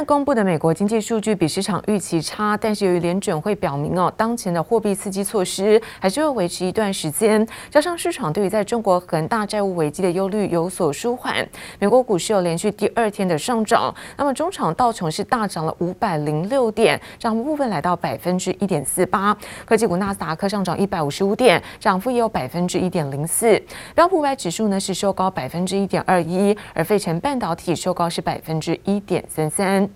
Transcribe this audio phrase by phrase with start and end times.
[0.00, 11.46] 然公布的美国经济数据比市场预期差，但是由于联准会表明哦，当前的货币刺激措施还是会维持一段时间，加上市场对于在中国恒大债务危机的忧虑有所舒缓，
[11.78, 13.94] 美国股市有连续第二天的上涨。
[14.16, 19.36] 那么中场道琼是大涨了五百零六点，涨幅部分来到百分之一点四八。
[19.66, 23.62] 科技股纳斯达克上涨一百五十五点，涨幅也有百分之一点零四。
[23.94, 29.89] 标普五百指数呢是收高百分之一点二一，而费城半导体收高是百分之一点三三。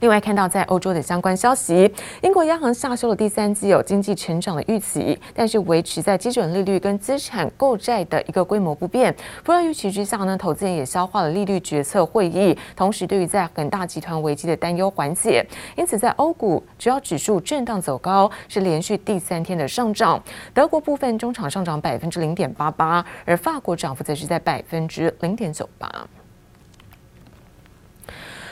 [0.00, 1.90] 另外，看到在欧洲的相关消息，
[2.22, 9.14] 英国央行下修了第三季有经济成长的预期，但是维持在基准利率跟资产购债的一个规模不变。
[9.42, 15.44] 不料预期之下呢，投资人也消化了利率决策会议，同时对于在恒大集团危机的担忧缓解，
[15.76, 20.22] 因此在欧股主要指数震荡走高，是连续第三天的上涨。
[20.52, 26.06] 德国部分中场上涨百分之零点八八，而法国涨幅则是在百分之零点九八。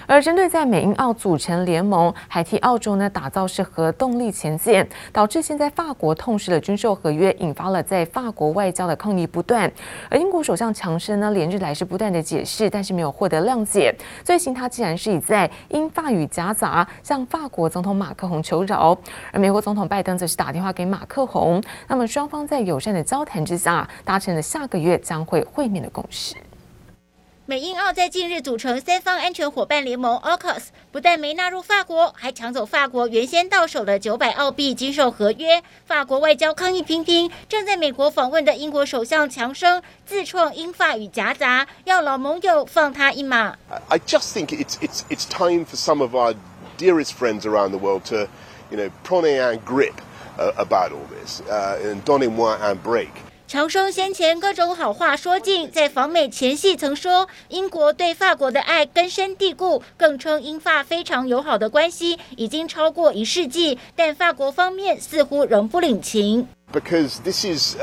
[0.06, 9.70] 而针对在美英澳组成联盟，还替澳洲呢打造是核动力前线，导致现在法国痛失了军售合约，引发了在法国外交的抗议不断。
[10.08, 13.94] 而英国首相强生呢连日来是不断的解释，但是没有获得谅解。
[14.22, 18.96] 最新他竟然是以在英法语夹杂向法国总统马克宏求饶，
[19.32, 26.34] 而美国总统拜登则是打电话给马克宏，那么双方在友善的交谈之下，达成了下个月将会会面的共识。
[27.46, 35.62] 美英澳在近日组成三方安全伙伴联盟 （AUKUS），不但没纳入法国，还抢走法国原先到手的九百澳币军售合约。
[35.84, 43.58] 法国外交抗议频频，正在美国访问的英国首相强生自创英法语夹杂，要老盟友放他一马。
[43.88, 46.34] I just think it's it's it's time for some of our
[46.78, 48.26] dearest friends around the world to,
[48.70, 49.96] you know, prenez un grip
[50.56, 53.10] about all this, and donnez-moi un break.
[53.46, 66.48] 强生先前各种好话说尽，在访美前夕曾说英国对法国的爱根深蒂固，更称英法非常友好的关系已经超过一世纪，但法国方面似乎仍不领情。
[66.72, 67.76] Because this is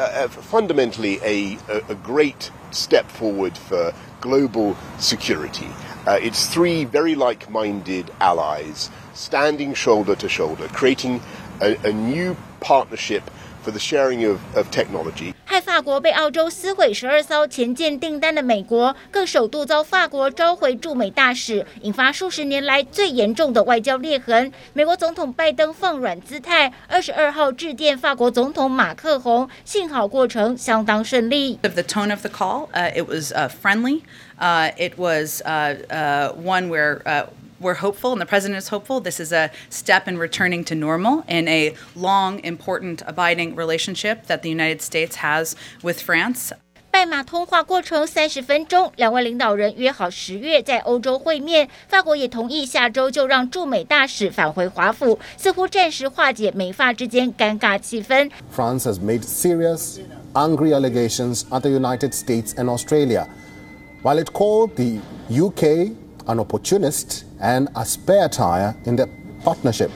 [0.51, 5.67] fundamentally a a great step forward for global security.
[6.05, 11.19] It's three very like-minded allies standing shoulder to shoulder, creating
[11.59, 13.21] a a new partnership.
[13.63, 24.51] For the sharing of of technology，害法国被澳洲撕毁十二艘前舰订单的美国，更首度遭法国召回驻美大使，引发数十年来最严重的外交裂痕。
[24.73, 31.59] 美国总统拜登放软姿态，二十二号致电法国总统马克宏，幸好过程相当顺利。
[31.61, 34.01] Of the tone of the call, it was friendly.
[34.39, 37.01] It was one where
[37.60, 39.00] we're hopeful, and the president is hopeful.
[39.00, 44.42] This is a step in returning to normal in a long, important, abiding relationship that
[44.42, 46.52] the United States has with France.
[46.90, 51.68] 拜马通话过程三十分钟，两位领导人约好十月在欧洲会面。
[51.88, 58.30] 法国也同意下周就让驻美大使返回华府，似乎暂时化解美法之间尴尬气氛。
[58.50, 59.98] France has made serious,
[60.32, 63.26] angry allegations at the United States and Australia,
[64.02, 64.98] while it called the
[65.30, 65.92] UK
[66.31, 67.23] An opportunist.
[67.39, 69.07] And a spare tire in the
[69.43, 69.89] partnership.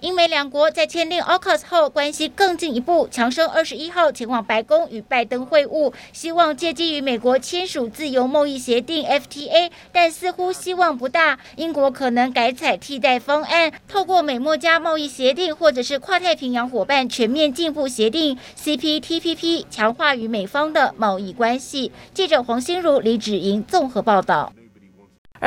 [0.00, 3.08] 英美两国在签订 AUKUS 后，关系更进一步。
[3.10, 11.38] 强生二十一号前往白宫与拜登会晤，希望借机与美国签署自由贸易协定 FTA，但似乎希望不大。
[11.56, 21.90] 英国可能改采替代方案，透过美墨加贸易协定，或者是跨太平洋伙伴全面进步协定 CPTPP，强化与美方的贸易关系。
[22.12, 24.52] 记者黄心如、李芷莹综合报道。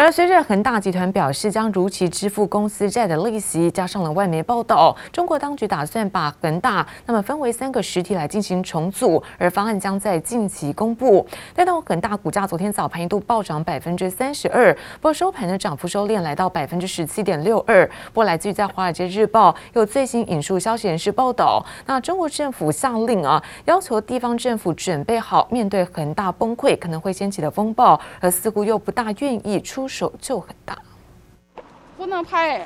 [0.01, 11.27] 而随着恒大集团表示将如期支付公司债的利息，加上了外媒报道，中国当局打算把恒大那么分为三个实体来进行重组，而方案将在近期公布。
[11.53, 17.85] 带动恒大股价昨天早盘一度暴涨百分之三十二，不过收盘的涨幅收敛来到百分之十七点六二。
[18.13, 29.88] 不过来自于在《华尔街日报》有最新引述消息人士报道，那中国政府下令啊，要求地方政府准备好面对恒大崩溃可能会掀起的风暴，而似乎又不大愿意出。
[29.89, 30.77] 手就很大，
[31.97, 32.65] 不能拍。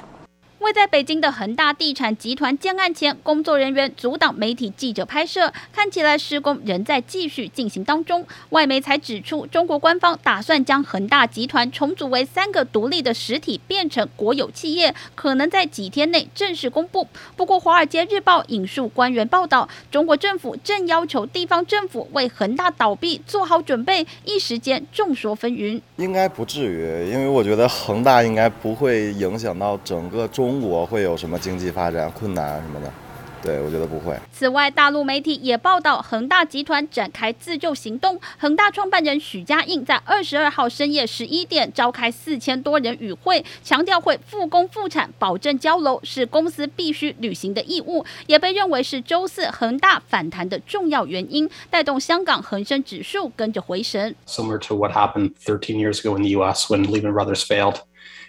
[0.63, 8.25] 位在北京的恒大地产集团建案前，工作人员阻挡媒体记者拍摄，看起来施工仍在继续进行当中。
[8.51, 17.06] 外媒才指出，中国官方打算将恒大集团重组为三个独立的实体，变成国有企业，可能在几天内正式公布。
[17.36, 25.81] 不过，《华尔街日报》引述官员报道，中国政府正要求地方政府为恒大倒闭做好准备，一时间众说纷纭。
[25.98, 30.52] 应该不至于，因为我觉得恒大应该不会影响到整个中。
[30.53, 32.94] 中国会有什么经济发展困难什么的？
[33.41, 34.15] 对，我觉得不会。
[34.31, 38.21] 此外，大陆媒体也报道，恒大集团展开自救行动。
[38.38, 54.15] 恒大创办人许家印在二十二号深夜十一点召开四千多人与会，强调会复工复产，保证交楼是公司必须履行的义务，也被认为是周四恒大反弹的重要原因，带动香港恒生指数跟着回神。
[54.27, 56.67] Similar to what happened 13 years ago in the U.S.
[56.69, 57.79] when Lehman Brothers failed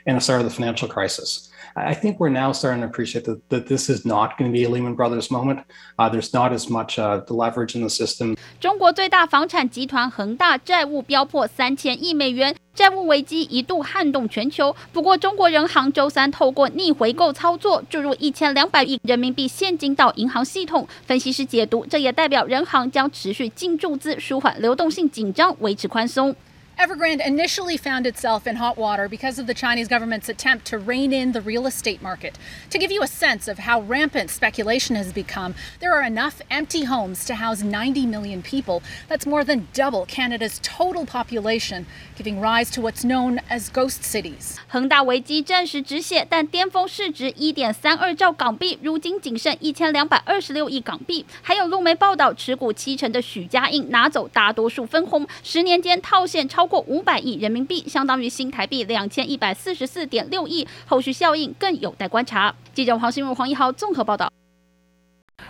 [0.06, 1.50] and the start of the financial crisis.
[1.76, 4.64] I think we're now starting to appreciate that, that this is not going to be
[4.64, 5.60] a Lehman Brothers moment.
[5.98, 8.36] Uh, there's not as much uh, leverage in the system.
[8.60, 14.76] 中国最大房产集团恒大债务飙破三千亿美元，债务危机一度撼动全球。
[14.92, 20.86] 不过，中国人行周三透过逆回购操作注入一千两百亿人民币现金到银行系统。
[21.04, 26.36] 分析师解读，这也代表人行将持续净注资，舒缓流动性紧张，维持宽松。
[26.79, 31.33] Evergrande initially found itself in hot water because of the Chinese government's attempt to rein in
[31.33, 32.37] the real estate market.
[32.69, 36.85] To give you a sense of how rampant speculation has become, there are enough empty
[36.85, 38.81] homes to house 90 million people.
[39.09, 41.85] That's more than double Canada's total population,
[42.15, 44.55] giving rise to what's known as ghost cities.
[44.69, 51.25] 恒大危机暂时止血，但巅峰市值1.32兆港币，如今仅剩1226亿港币。
[51.41, 56.62] 还有路媒报道，持股七成的许家印拿走大多数分红，十年间套现超。
[56.64, 62.54] 超过五百亿人民币，相当于新台币两千一百四十四点六亿，后续效应更有待观察。
[62.72, 64.32] 记者黄新如、黄一豪综合报道。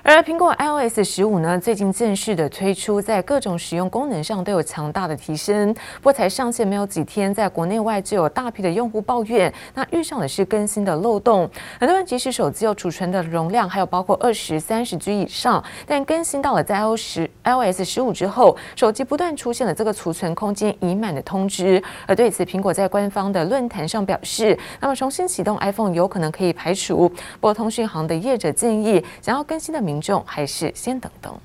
[0.03, 5.73] 而苹果 iOS 十五呢，最近正式的推出，在各种使用功能上都有强大的提升。
[5.75, 11.49] 不过才上线没有几天，在国内外就有大批的用户抱怨，那遇上的是更新的漏洞。
[11.81, 21.83] 很多人即使手机有储存的容量，还有包括二十三十 G 以上，但更新到了在 iOS 十 iOS 十五之后，手机不断出现了这个储存空间已满的通知。
[22.07, 27.09] 而对此，苹果在官方的论坛上表示，那么重新启动 iPhone 有可能可以排除。
[27.09, 31.39] 不过通讯行的业者建议，想要更新的民众还是先等等。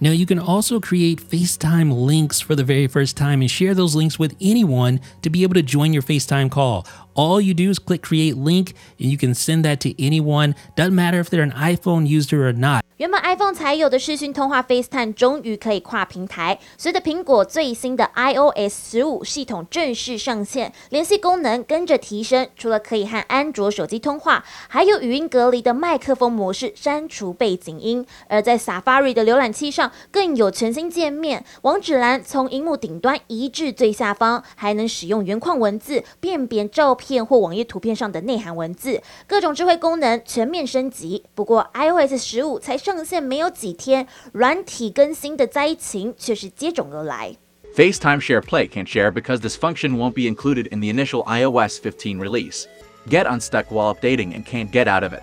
[0.00, 3.94] Now you can also create FaceTime links for the very first time and share those
[3.96, 6.84] links with anyone to be able to join your FaceTime call.
[7.14, 10.54] All you do is click create link and you can send that to anyone.
[10.76, 12.82] Doesn't matter if they're an iPhone user or not.
[12.98, 16.58] 原本 iPhone 才有的视讯通话 FaceTime 终于可以跨平台。
[16.78, 22.48] 随着苹果最新的 iOS 十五系统正式上线，联系功能跟着提升。
[22.56, 28.06] 除了可以和安卓手机通话，还有语音隔离的麦克风模式，删除背景音。
[28.28, 41.23] 而在 Safari 的浏览器上， 更有全新界面，网址栏从荧幕顶端移至最下方，还能使用原框文字辨别照片或网页图片上的内涵文字，各种智慧功能全面升级。
[41.33, 42.81] 不过 iOS 十五才。
[42.81, 47.35] 上线没有几天，软体更新的灾情却是接踵而来。
[47.75, 52.17] FaceTime Share Play can't share because this function won't be included in the initial iOS 15
[52.17, 52.65] release.
[53.07, 55.21] Get unstuck while updating and can't get out of it.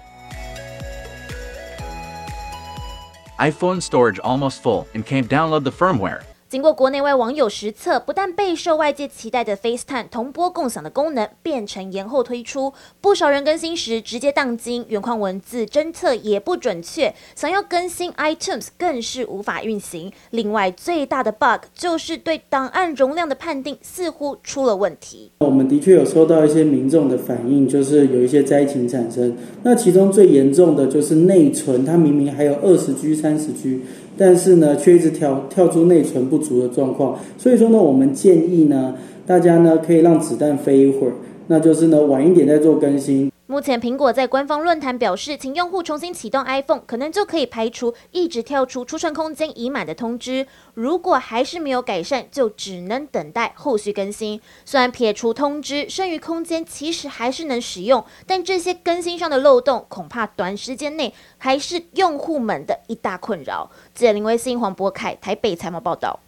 [3.38, 6.24] iPhone storage almost full and can't download the firmware.
[6.48, 12.72] 经过国内外网友实测，不但备受外界期待的 FaceTime 同播共享的功能变成延后推出，
[13.02, 20.10] 不少人更新时直接当机，原框文字侦测也不准确，想要更新 iTunes 更是无法运行。
[20.30, 25.30] 另外，最大的 bug 就是对档案容量的判定似乎出了问题。
[25.40, 29.36] 我们的确有收到一些民众的反应，就是有一些灾情产生。
[29.64, 33.82] 那其中最严重的就是内存，它明明还有二十 G、三十 G。
[34.18, 38.94] 但是呢，却一直跳跳出内存不足的状况，所以说呢，我们建议呢，
[39.24, 41.12] 大家呢可以让子弹飞一会儿，
[41.46, 43.30] 那就是呢晚一点再做更新。
[43.50, 50.46] 目前，苹果在官方论坛表示，请用户重新启动 iPhone，可能就可以排除一直跳出储存空间已满的通知。
[50.74, 54.38] 如果还是没有改善，就只能等待后续更新。
[54.66, 63.70] 虽然撇除通知，剩余空间其实还是能使用，但这些更新上的漏洞，恐怕短时间内还是用户们的一大困扰。
[63.94, 66.20] 记者林威信、黄博凯台北财贸报道。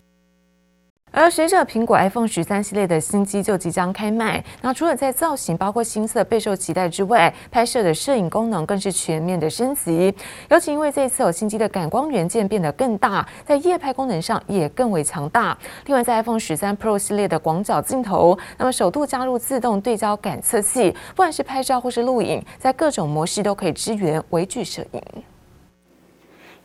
[1.13, 10.15] 而随着苹果 iPhone 十三系列的新机就即将开卖，那除了在造型包括新色备受期待之外，拍摄的摄影功能更是全面的升级。
[10.49, 15.57] 尤其因为这一次有新机的感光元件变得更大，在夜拍功能上也更为强大。
[15.87, 25.03] 另外，在 iPhone 十三 Pro 系列的广角镜头，那么首度加入自动对焦感测器，不管是拍照或是录影，在各种模式都可以支援微距摄影。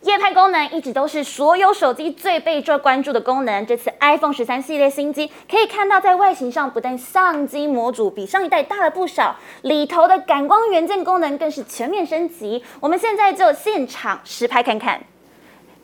[0.06, 3.66] 夜拍功能一直都是所有手机最被做关注的功能。
[3.66, 12.64] 这次 iPhone 十三系列新机可以看到，在外形上不但相机模组比上一代大了不少，里头的感光元件功能更是全面升级。
[12.80, 15.02] 我们现在就现场实拍看看，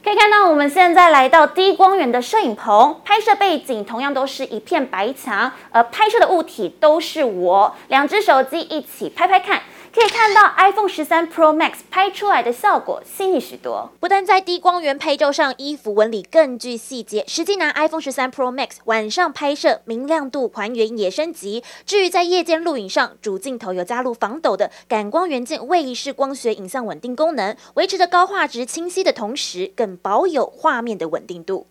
[0.03, 9.59] 可以看到我们现在来到低光源的摄影棚，拍摄背景同样都是一片白墙，而拍摄的物体都是我，两只手机一起拍拍看。
[9.93, 13.91] 可以看到 iPhone 十三 Pro Max 拍出来的效果细腻许多。
[13.99, 21.61] 不但在低光源拍照上衣服纹理更具细节，实际拿 iPhone 十三 Pro Max 晚上拍摄，明亮度还原也升级。
[21.85, 31.67] 至于在夜间录影上，主镜头有加入防抖的感光元件位移式光学影像稳定功能，维持着高画质清晰的同时，更保有画面的稳定度。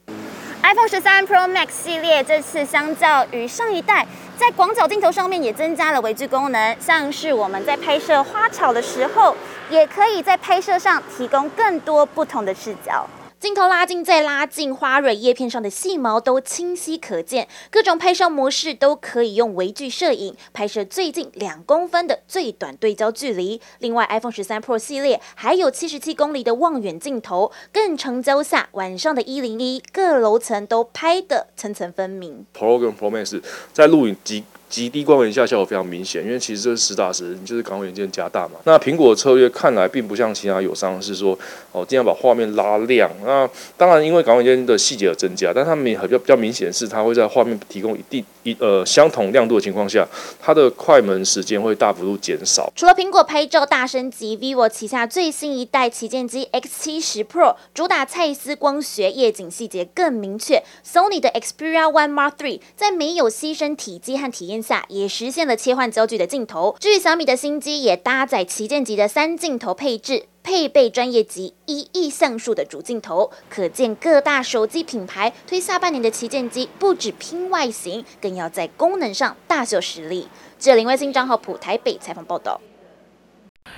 [0.62, 4.06] iPhone 十三 Pro Max 系列这次相较于上一代，
[4.40, 9.37] 在广角镜头上面也增加了微距功能，像是我们在拍摄花草的时候，
[9.68, 13.06] 也可以在拍摄上提供更多不同的视角。
[13.40, 17.49] 镜头拉近再拉近，花蕊叶片上的细毛都清晰可见。
[17.70, 23.59] 各种拍摄模式都可以用微距摄影拍摄最近两公分的最短对焦距离。
[23.78, 32.44] 另外，iPhone 十三 Pro 系列还有七十七公里的望远镜头，更成焦下晚上的一零一各楼层都拍得层层分明。
[32.54, 33.42] Pro 跟 Pro Max
[33.73, 34.44] 在录影机。
[34.70, 38.54] 极低光源下效果非常明显，因为其实这是实打实，你就是感光元件加大嘛。
[38.64, 41.36] 那苹果策略看来并不像其他友商是说
[41.72, 43.10] 哦，尽量把画面拉亮。
[43.26, 50.06] 那当然，因为感光元件的细节有增加，但它们比较比较明显是它会在画面提供一定一呃相同亮度的情况下，
[50.40, 52.72] 它的快门时间会大幅度减少。
[52.76, 60.62] 除了苹果拍照大升级，vivo 旗下最新一代旗舰机 X 七十 Pro 主打蔡司光学，夜景细节更明确。
[60.86, 66.76] Sony 的 Xperia One Mark Three 在没有牺牲体积和体验下也实现了切换焦距的镜头。
[66.80, 73.30] 至于小米的新机也搭载旗舰级的三镜头配置，配备专业级一亿像素的主镜头。
[73.48, 80.28] 可见各大手机品牌推下半年的旗舰机，不止拼外形，更要在功能上大秀实力。
[80.58, 82.60] 这林卫星张浩普台北采访报道。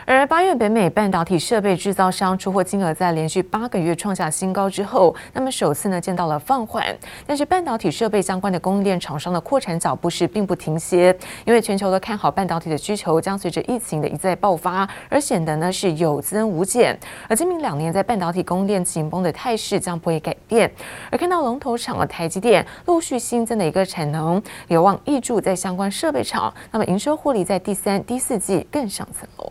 [0.05, 6.85] 而八月，北美半导体设备制造商出货金额在连续八个月创下新高之后，那么首次呢见到了放缓。
[7.25, 16.99] 但是半导体设备相关的供应链厂商的扩产脚步是并不停歇，因为全球都看好半导体的需求将随着疫情的一再爆发而显得呢是有增无减。
[17.29, 20.71] 而今明两年在半导体供应链紧绷的态势将不会改变。
[21.11, 29.51] 而看到龙头厂的台积电陆续新增的一个产能，有望挹注在相关设备厂，那么营收获利在第三、第四季更上层楼。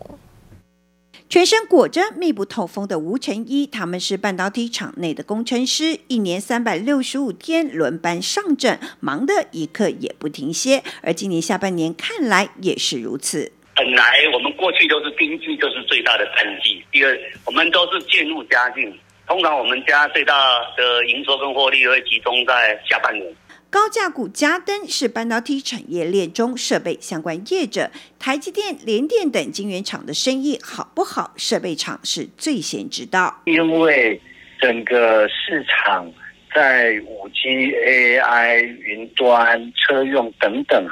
[1.32, 10.84] 全身裹着密不透风的无尘衣，他们是半导体厂内的工程师，一年三百六十五天轮班上阵，忙得一刻也不停歇。
[11.02, 13.50] 而今年下半年看来也是如此。
[13.78, 18.94] 本来我们过去都是第一就是最大的淡季，第二我们都是渐入佳境，
[19.26, 20.36] 通常我们家最大
[20.76, 23.26] 的营收跟获利会集中在下半年。
[23.72, 31.34] 高价股加登是半导体产业链中设备相关业者，台积电、联电等晶圆厂的生意好不好？
[31.38, 33.42] 设备厂是最先知道。
[33.46, 34.20] 因为
[34.60, 36.12] 整个市场
[36.54, 40.86] 在五 G、AI、云端、车用等等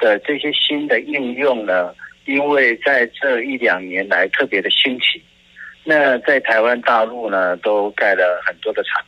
[0.00, 1.94] 的这些新的应用呢，
[2.26, 5.22] 因为在这一两年来特别的兴起，
[5.84, 9.00] 那在台湾、大陆呢都盖了很多的厂，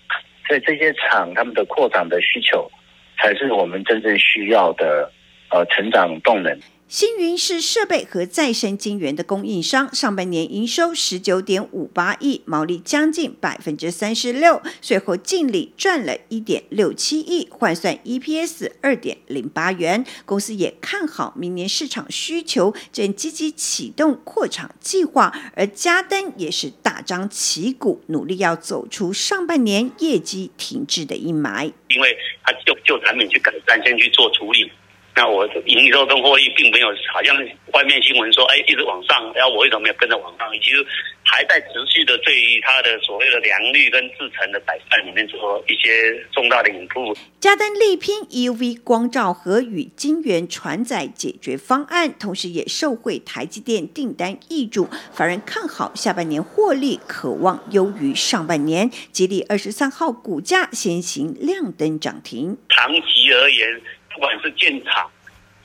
[0.46, 2.70] 所以这些厂他们的扩展的需求。
[3.18, 5.10] 才是我们真正需要的，
[5.50, 6.58] 呃，成长动能。
[6.88, 20.06] 星云是设备和再生晶圆的供应商，上半年营收十九点五八亿，毛利将近百分之三十六，税后净利赚了一点六七亿，换算 EPS 二点零八元。
[20.24, 25.36] 公司也看好明年市场需求，正积极启动扩厂计划。
[25.56, 31.72] 而嘉登也是大张旗鼓，努力要走出上半年业绩停滞的阴霾。
[31.88, 34.70] 因为他就就产品去改善，先去做处理。
[35.16, 37.34] 那我营收跟获利并没有，好像
[37.72, 40.46] 外面新闻说，哎，一直往上，然后我为什么没有跟着往上？
[40.62, 40.86] 其实
[41.22, 47.16] 还在持续的对于它的所谓的良率跟制成的改善里面做一些重大的引步。
[47.40, 58.90] 嘉登力拼 EUV 光照和与晶圆传载解决方案，同时也受惠台积电订单易主，法人看好下半年获利，可望优于上半年。
[59.12, 62.58] 吉利二十三号股价先行亮灯涨停。
[62.68, 63.80] 长期而言。
[64.16, 65.10] 不管是建厂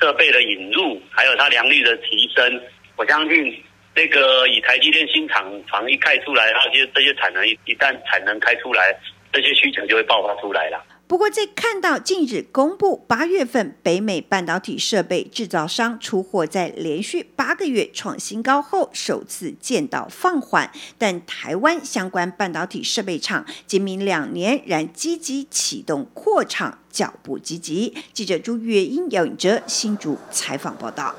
[0.02, 2.62] 设备的引入，还有它良率的提升，
[2.98, 3.64] 我相信
[3.96, 8.94] 那个以台积电新厂房一开出来，它这些这些产能一一旦产能开出来，
[9.32, 10.84] 这些需求就会爆发出来了。
[11.12, 20.72] 不过，在看到近日公布八月份北美半导体设备制造商出货在连续八个月创新高后，首次见到放缓。
[20.98, 27.94] 但台湾相关半导体设备厂今明两年仍积极启动扩厂，脚步积极。
[28.14, 31.14] 记者朱月英、姚颖哲新竹采访报道。